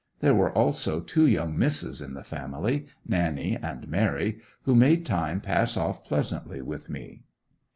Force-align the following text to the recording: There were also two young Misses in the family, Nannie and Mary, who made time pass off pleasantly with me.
There 0.19 0.33
were 0.33 0.51
also 0.53 0.99
two 0.99 1.27
young 1.27 1.55
Misses 1.59 2.01
in 2.01 2.15
the 2.15 2.23
family, 2.23 2.87
Nannie 3.05 3.55
and 3.55 3.87
Mary, 3.87 4.39
who 4.63 4.73
made 4.73 5.05
time 5.05 5.39
pass 5.41 5.77
off 5.77 6.03
pleasantly 6.03 6.63
with 6.63 6.89
me. 6.89 7.21